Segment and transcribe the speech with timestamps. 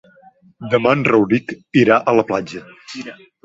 [0.71, 1.55] Demà en Rauric
[1.85, 2.67] irà a la platja.